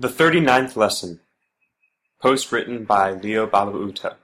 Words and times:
The 0.00 0.08
Thirty-Ninth 0.08 0.76
Lesson 0.76 1.18
Post 2.22 2.52
written 2.52 2.84
by 2.84 3.10
Leo 3.10 3.48
Babauta 3.48 4.14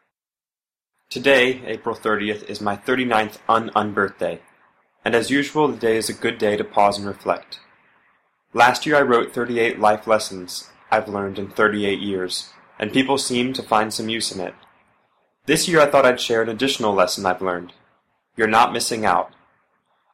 Today, 1.10 1.62
April 1.66 1.96
30th, 1.96 2.44
is 2.44 2.60
my 2.60 2.76
thirty-ninth 2.76 3.40
un-unbirthday, 3.48 4.38
and 5.04 5.16
as 5.16 5.32
usual 5.32 5.66
the 5.66 5.76
day 5.76 5.96
is 5.96 6.08
a 6.08 6.12
good 6.12 6.38
day 6.38 6.56
to 6.56 6.62
pause 6.62 6.96
and 6.96 7.08
reflect. 7.08 7.58
Last 8.52 8.86
year 8.86 8.94
I 8.94 9.02
wrote 9.02 9.34
38 9.34 9.80
life 9.80 10.06
lessons 10.06 10.70
I've 10.92 11.08
learned 11.08 11.40
in 11.40 11.50
38 11.50 11.98
years, 11.98 12.50
and 12.78 12.92
people 12.92 13.18
seemed 13.18 13.56
to 13.56 13.62
find 13.64 13.92
some 13.92 14.08
use 14.08 14.30
in 14.30 14.40
it. 14.40 14.54
This 15.46 15.66
year 15.66 15.80
I 15.80 15.86
thought 15.86 16.06
I'd 16.06 16.20
share 16.20 16.42
an 16.42 16.48
additional 16.48 16.94
lesson 16.94 17.26
I've 17.26 17.42
learned. 17.42 17.72
You're 18.36 18.46
not 18.46 18.72
missing 18.72 19.04
out. 19.04 19.32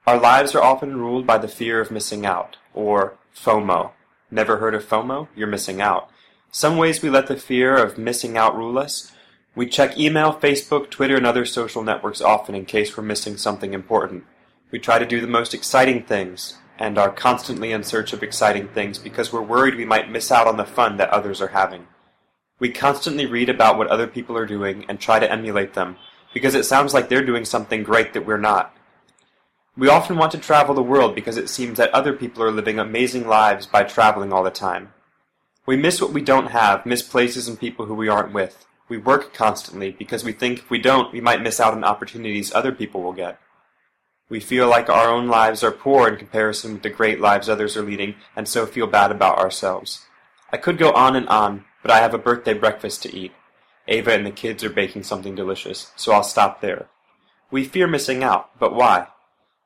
Our 0.07 0.19
lives 0.19 0.55
are 0.55 0.63
often 0.63 0.97
ruled 0.97 1.27
by 1.27 1.37
the 1.37 1.49
fear 1.49 1.83
of 1.83 1.91
missing 1.91 2.25
out, 2.25 2.57
or 2.73 3.19
FOMO. 3.37 3.91
Never 4.31 4.59
heard 4.59 4.75
of 4.75 4.87
FOMO? 4.89 5.29
You're 5.35 5.49
missing 5.49 5.81
out. 5.81 6.09
Some 6.53 6.77
ways 6.77 7.03
we 7.03 7.11
let 7.11 7.27
the 7.27 7.37
fear 7.37 7.77
of 7.77 7.99
missing 7.99 8.37
out 8.37 8.57
rule 8.57 8.79
us. 8.79 9.13
We 9.57 9.67
check 9.67 9.99
email, 9.99 10.33
Facebook, 10.33 10.91
Twitter, 10.91 11.17
and 11.17 11.27
other 11.27 11.45
social 11.45 11.83
networks 11.83 12.21
often 12.21 12.55
in 12.55 12.65
case 12.65 12.97
we're 12.97 13.03
missing 13.03 13.37
something 13.37 13.75
important. 13.75 14.25
We 14.71 14.79
try 14.79 15.01
to 15.01 15.07
do 15.07 15.21
the 15.21 15.27
most 15.27 15.53
exciting 15.53 16.05
things, 16.05 16.59
and 16.79 16.97
are 16.97 17.11
constantly 17.11 17.73
in 17.73 17.83
search 17.83 18.13
of 18.13 18.23
exciting 18.23 18.69
things 18.69 18.99
because 18.99 19.33
we're 19.33 19.43
worried 19.43 19.75
we 19.75 19.85
might 19.85 20.11
miss 20.11 20.31
out 20.31 20.47
on 20.47 20.57
the 20.57 20.65
fun 20.65 20.97
that 20.97 21.11
others 21.11 21.41
are 21.41 21.49
having. 21.49 21.87
We 22.59 22.71
constantly 22.71 23.27
read 23.27 23.49
about 23.49 23.77
what 23.77 23.89
other 23.89 24.07
people 24.07 24.37
are 24.37 24.47
doing 24.47 24.87
and 24.89 24.99
try 24.99 25.19
to 25.19 25.31
emulate 25.31 25.75
them, 25.75 25.97
because 26.33 26.55
it 26.55 26.65
sounds 26.65 26.95
like 26.95 27.09
they're 27.09 27.25
doing 27.25 27.45
something 27.45 27.83
great 27.83 28.13
that 28.15 28.25
we're 28.25 28.39
not. 28.39 28.75
We 29.77 29.89
often 29.89 30.17
want 30.17 30.33
to 30.33 30.39
travel 30.39 30.75
the 30.75 30.83
world 30.83 31.15
because 31.15 31.37
it 31.37 31.49
seems 31.49 31.79
that 31.79 31.95
other 31.95 32.13
people 32.13 32.43
are 32.43 32.51
living 32.51 32.79
amazing 32.79 33.27
lives 33.27 33.67
by 33.67 33.85
traveling 33.85 34.33
all 34.33 34.43
the 34.43 34.51
time. 34.51 34.93
We 35.65 35.77
miss 35.77 36.01
what 36.01 36.13
we 36.13 36.23
don't 36.23 36.51
have, 36.51 36.85
miss 36.85 37.03
places 37.03 37.47
and 37.47 37.59
people 37.59 37.87
who 37.87 37.95
we 37.95 38.09
aren't 38.09 38.33
with. 38.33 38.67
We 38.89 38.99
work 38.99 39.33
constantly 39.33 39.93
because 39.93 40.25
we 40.25 40.33
think 40.33 40.59
if 40.59 40.71
we 40.71 40.81
don't, 40.81 41.13
we 41.13 41.21
might 41.21 41.43
miss 41.43 41.61
out 41.61 41.73
on 41.73 41.85
opportunities 41.85 42.53
other 42.53 42.73
people 42.73 43.03
will 43.03 43.13
get. 43.13 43.39
We 44.29 44.41
feel 44.41 44.69
like 44.69 44.89
our 44.89 45.09
own 45.09 45.29
lives 45.29 45.63
are 45.63 45.71
poor 45.71 46.09
in 46.09 46.17
comparison 46.17 46.73
with 46.73 46.83
the 46.83 46.91
great 46.91 47.21
lives 47.21 47.49
others 47.49 47.77
are 47.77 47.83
leading, 47.83 48.17
and 48.35 48.49
so 48.49 48.67
feel 48.67 48.89
bad 48.89 49.13
about 49.13 49.39
ourselves. 49.39 50.07
I 50.53 50.57
could 50.57 50.79
go 50.79 50.91
on 50.93 51.15
and 51.15 51.29
on, 51.29 51.65
but 51.83 51.93
I 51.93 51.99
have 51.99 52.15
a 52.15 52.19
birthday 52.19 52.55
breakfast 52.55 53.03
to 53.03 53.17
eat. 53.17 53.33
Ava 53.87 54.13
and 54.13 54.27
the 54.27 54.33
kids 54.33 54.65
are 54.65 54.71
baking 54.71 55.05
something 55.05 55.35
delicious, 55.35 55.93
so 55.95 56.13
I'll 56.13 56.23
stop 56.23 56.61
there. 56.61 56.89
We 57.51 57.65
fear 57.65 57.87
missing 57.87 58.23
out, 58.25 58.59
but 58.59 58.75
why? 58.75 59.09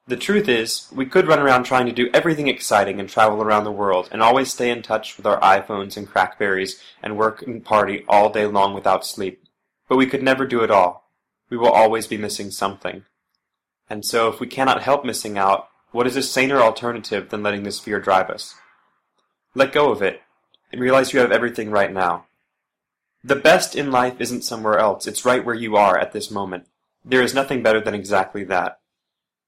The 0.06 0.16
truth 0.18 0.50
is, 0.50 0.86
we 0.92 1.06
could 1.06 1.26
run 1.26 1.38
around 1.38 1.64
trying 1.64 1.86
to 1.86 1.92
do 1.92 2.10
everything 2.12 2.46
exciting 2.46 3.00
and 3.00 3.08
travel 3.08 3.42
around 3.42 3.64
the 3.64 3.72
world 3.72 4.10
and 4.12 4.22
always 4.22 4.52
stay 4.52 4.68
in 4.68 4.82
touch 4.82 5.16
with 5.16 5.24
our 5.24 5.40
iPhones 5.40 5.96
and 5.96 6.06
Crackberries 6.06 6.78
and 7.02 7.16
work 7.16 7.40
and 7.40 7.64
party 7.64 8.04
all 8.06 8.28
day 8.28 8.44
long 8.44 8.74
without 8.74 9.06
sleep. 9.06 9.42
But 9.88 9.96
we 9.96 10.06
could 10.06 10.22
never 10.22 10.46
do 10.46 10.62
it 10.62 10.70
all. 10.70 11.10
We 11.48 11.56
will 11.56 11.70
always 11.70 12.06
be 12.06 12.18
missing 12.18 12.50
something. 12.50 13.04
And 13.88 14.04
so 14.04 14.28
if 14.28 14.40
we 14.40 14.46
cannot 14.46 14.82
help 14.82 15.06
missing 15.06 15.38
out, 15.38 15.68
what 15.90 16.06
is 16.06 16.16
a 16.16 16.22
saner 16.22 16.60
alternative 16.60 17.30
than 17.30 17.42
letting 17.42 17.62
this 17.62 17.80
fear 17.80 17.98
drive 17.98 18.28
us? 18.28 18.54
Let 19.54 19.72
go 19.72 19.90
of 19.90 20.02
it 20.02 20.20
and 20.70 20.82
realize 20.82 21.14
you 21.14 21.20
have 21.20 21.32
everything 21.32 21.70
right 21.70 21.92
now. 21.92 22.26
The 23.22 23.36
best 23.36 23.74
in 23.74 23.90
life 23.90 24.20
isn't 24.20 24.42
somewhere 24.42 24.78
else, 24.78 25.06
it's 25.06 25.24
right 25.24 25.42
where 25.42 25.54
you 25.54 25.76
are 25.76 25.98
at 25.98 26.12
this 26.12 26.30
moment. 26.30 26.66
There 27.06 27.22
is 27.22 27.32
nothing 27.32 27.62
better 27.62 27.80
than 27.80 27.94
exactly 27.94 28.44
that. 28.44 28.80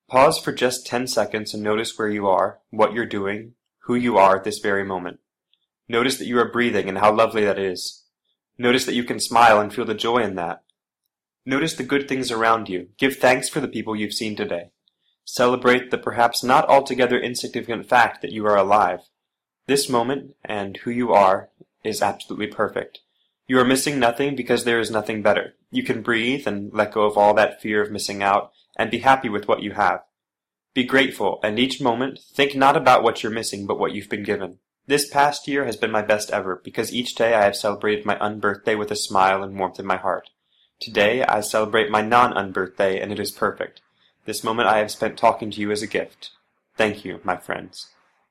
Pause 0.08 0.38
for 0.38 0.52
just 0.52 0.86
ten 0.86 1.06
seconds 1.08 1.52
and 1.52 1.62
notice 1.62 1.98
where 1.98 2.08
you 2.08 2.28
are, 2.28 2.60
what 2.70 2.92
you're 2.92 3.06
doing, 3.06 3.54
who 3.86 3.96
you 3.96 4.16
are 4.16 4.36
at 4.36 4.44
this 4.44 4.60
very 4.60 4.84
moment. 4.84 5.18
Notice 5.88 6.16
that 6.18 6.26
you 6.26 6.38
are 6.38 6.50
breathing 6.50 6.88
and 6.88 6.98
how 6.98 7.12
lovely 7.12 7.44
that 7.44 7.58
is. 7.58 8.04
Notice 8.56 8.84
that 8.86 8.94
you 8.94 9.04
can 9.04 9.18
smile 9.18 9.60
and 9.60 9.74
feel 9.74 9.84
the 9.84 9.94
joy 9.94 10.18
in 10.18 10.36
that. 10.36 10.62
Notice 11.44 11.74
the 11.74 11.82
good 11.82 12.08
things 12.08 12.30
around 12.30 12.68
you. 12.68 12.88
Give 12.98 13.16
thanks 13.16 13.48
for 13.48 13.60
the 13.60 13.68
people 13.68 13.96
you've 13.96 14.12
seen 14.12 14.36
today. 14.36 14.70
Celebrate 15.24 15.90
the 15.90 15.98
perhaps 15.98 16.44
not 16.44 16.68
altogether 16.68 17.18
insignificant 17.18 17.88
fact 17.88 18.22
that 18.22 18.32
you 18.32 18.46
are 18.46 18.56
alive. 18.56 19.00
This 19.66 19.88
moment, 19.88 20.36
and 20.44 20.76
who 20.78 20.90
you 20.90 21.12
are, 21.12 21.50
is 21.84 22.00
absolutely 22.00 22.46
perfect. 22.46 23.00
You 23.48 23.58
are 23.58 23.64
missing 23.64 23.98
nothing 23.98 24.36
because 24.36 24.64
there 24.64 24.80
is 24.80 24.90
nothing 24.90 25.22
better. 25.22 25.54
You 25.70 25.82
can 25.82 26.02
breathe 26.02 26.46
and 26.46 26.72
let 26.72 26.92
go 26.92 27.02
of 27.02 27.16
all 27.16 27.34
that 27.34 27.60
fear 27.60 27.82
of 27.82 27.90
missing 27.90 28.22
out 28.22 28.52
and 28.76 28.90
be 28.90 28.98
happy 28.98 29.28
with 29.28 29.48
what 29.48 29.62
you 29.62 29.72
have. 29.72 30.02
Be 30.76 30.84
grateful, 30.84 31.40
and 31.42 31.58
each 31.58 31.80
moment 31.80 32.18
think 32.34 32.54
not 32.54 32.76
about 32.76 33.02
what 33.02 33.22
you're 33.22 33.32
missing, 33.32 33.66
but 33.66 33.78
what 33.78 33.94
you've 33.94 34.10
been 34.10 34.22
given. 34.22 34.58
This 34.86 35.08
past 35.08 35.48
year 35.48 35.64
has 35.64 35.78
been 35.78 35.90
my 35.90 36.02
best 36.02 36.30
ever, 36.30 36.60
because 36.62 36.92
each 36.92 37.14
day 37.14 37.32
I 37.32 37.44
have 37.44 37.56
celebrated 37.56 38.04
my 38.04 38.16
unbirthday 38.16 38.76
with 38.78 38.90
a 38.90 38.94
smile 38.94 39.42
and 39.42 39.58
warmth 39.58 39.80
in 39.80 39.86
my 39.86 39.96
heart. 39.96 40.28
Today 40.78 41.24
I 41.24 41.40
celebrate 41.40 41.90
my 41.90 42.02
non-unbirthday, 42.02 43.02
and 43.02 43.10
it 43.10 43.18
is 43.18 43.30
perfect. 43.30 43.80
This 44.26 44.44
moment 44.44 44.68
I 44.68 44.76
have 44.80 44.90
spent 44.90 45.16
talking 45.16 45.50
to 45.52 45.60
you 45.62 45.70
as 45.70 45.80
a 45.80 45.86
gift. 45.86 46.32
Thank 46.76 47.06
you, 47.06 47.20
my 47.24 47.38
friends. 47.38 47.86